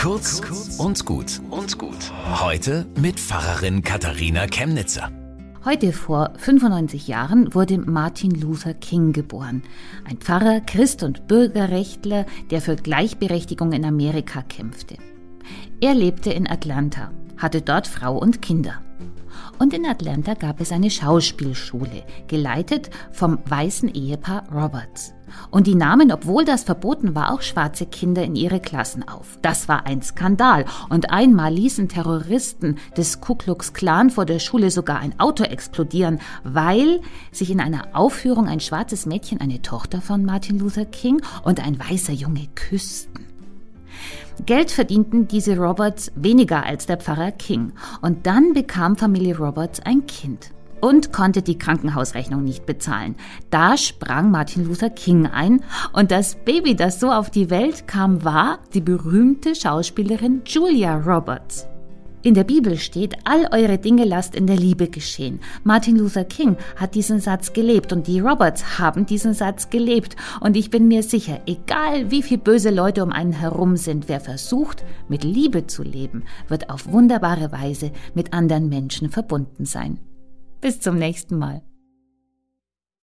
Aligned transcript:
Kurz 0.00 0.40
und 0.78 1.04
gut 1.04 1.42
und 1.50 1.76
gut. 1.76 2.10
Heute 2.40 2.86
mit 2.98 3.20
Pfarrerin 3.20 3.82
Katharina 3.82 4.46
Chemnitzer. 4.46 5.10
Heute 5.62 5.92
vor 5.92 6.32
95 6.38 7.06
Jahren 7.06 7.54
wurde 7.54 7.76
Martin 7.76 8.30
Luther 8.30 8.72
King 8.72 9.12
geboren. 9.12 9.62
Ein 10.08 10.16
Pfarrer, 10.16 10.60
Christ 10.60 11.02
und 11.02 11.28
Bürgerrechtler, 11.28 12.24
der 12.50 12.62
für 12.62 12.76
Gleichberechtigung 12.76 13.72
in 13.72 13.84
Amerika 13.84 14.40
kämpfte. 14.40 14.96
Er 15.82 15.92
lebte 15.92 16.32
in 16.32 16.48
Atlanta, 16.48 17.10
hatte 17.36 17.60
dort 17.60 17.86
Frau 17.86 18.16
und 18.16 18.40
Kinder. 18.40 18.80
Und 19.58 19.74
in 19.74 19.86
Atlanta 19.86 20.34
gab 20.34 20.60
es 20.60 20.72
eine 20.72 20.90
Schauspielschule, 20.90 22.04
geleitet 22.28 22.90
vom 23.12 23.38
weißen 23.46 23.88
Ehepaar 23.88 24.44
Roberts. 24.52 25.14
Und 25.50 25.66
die 25.66 25.74
nahmen, 25.74 26.12
obwohl 26.12 26.44
das 26.44 26.64
verboten 26.64 27.14
war, 27.14 27.32
auch 27.32 27.42
schwarze 27.42 27.86
Kinder 27.86 28.24
in 28.24 28.36
ihre 28.36 28.60
Klassen 28.60 29.06
auf. 29.06 29.38
Das 29.42 29.68
war 29.68 29.86
ein 29.86 30.02
Skandal. 30.02 30.64
Und 30.88 31.10
einmal 31.10 31.52
ließen 31.52 31.88
Terroristen 31.88 32.76
des 32.96 33.20
Ku 33.20 33.34
Klux 33.34 33.72
Klan 33.72 34.10
vor 34.10 34.26
der 34.26 34.38
Schule 34.38 34.70
sogar 34.70 34.98
ein 34.98 35.18
Auto 35.20 35.44
explodieren, 35.44 36.20
weil 36.44 37.00
sich 37.32 37.50
in 37.50 37.60
einer 37.60 37.88
Aufführung 37.92 38.48
ein 38.48 38.60
schwarzes 38.60 39.06
Mädchen, 39.06 39.40
eine 39.40 39.62
Tochter 39.62 40.00
von 40.00 40.24
Martin 40.24 40.58
Luther 40.58 40.84
King 40.84 41.22
und 41.44 41.64
ein 41.64 41.78
weißer 41.78 42.12
Junge 42.12 42.48
küssten. 42.54 43.19
Geld 44.50 44.72
verdienten 44.72 45.28
diese 45.28 45.56
Roberts 45.56 46.10
weniger 46.16 46.66
als 46.66 46.84
der 46.84 46.96
Pfarrer 46.96 47.30
King. 47.30 47.70
Und 48.02 48.26
dann 48.26 48.52
bekam 48.52 48.96
Familie 48.96 49.38
Roberts 49.38 49.78
ein 49.78 50.06
Kind 50.06 50.50
und 50.80 51.12
konnte 51.12 51.40
die 51.40 51.56
Krankenhausrechnung 51.56 52.42
nicht 52.42 52.66
bezahlen. 52.66 53.14
Da 53.50 53.76
sprang 53.76 54.32
Martin 54.32 54.64
Luther 54.64 54.90
King 54.90 55.28
ein 55.28 55.62
und 55.92 56.10
das 56.10 56.34
Baby, 56.34 56.74
das 56.74 56.98
so 56.98 57.12
auf 57.12 57.30
die 57.30 57.48
Welt 57.48 57.86
kam, 57.86 58.24
war 58.24 58.58
die 58.74 58.80
berühmte 58.80 59.54
Schauspielerin 59.54 60.42
Julia 60.44 60.96
Roberts. 60.96 61.68
In 62.22 62.34
der 62.34 62.44
Bibel 62.44 62.76
steht, 62.76 63.14
all 63.24 63.48
eure 63.50 63.78
Dinge 63.78 64.04
lasst 64.04 64.34
in 64.34 64.46
der 64.46 64.56
Liebe 64.56 64.88
geschehen. 64.88 65.40
Martin 65.64 65.96
Luther 65.96 66.24
King 66.24 66.56
hat 66.76 66.94
diesen 66.94 67.18
Satz 67.18 67.54
gelebt 67.54 67.94
und 67.94 68.06
die 68.06 68.20
Roberts 68.20 68.78
haben 68.78 69.06
diesen 69.06 69.32
Satz 69.32 69.70
gelebt. 69.70 70.16
Und 70.40 70.54
ich 70.54 70.68
bin 70.68 70.86
mir 70.86 71.02
sicher, 71.02 71.40
egal 71.46 72.10
wie 72.10 72.22
viele 72.22 72.42
böse 72.42 72.70
Leute 72.70 73.02
um 73.02 73.10
einen 73.10 73.32
herum 73.32 73.76
sind, 73.76 74.08
wer 74.08 74.20
versucht, 74.20 74.84
mit 75.08 75.24
Liebe 75.24 75.66
zu 75.66 75.82
leben, 75.82 76.24
wird 76.48 76.68
auf 76.68 76.92
wunderbare 76.92 77.52
Weise 77.52 77.90
mit 78.14 78.34
anderen 78.34 78.68
Menschen 78.68 79.08
verbunden 79.08 79.64
sein. 79.64 79.98
Bis 80.60 80.78
zum 80.78 80.96
nächsten 80.96 81.38
Mal. 81.38 81.62